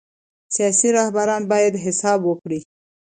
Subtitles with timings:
[0.55, 2.59] سیاسي رهبران باید حساب ورکړي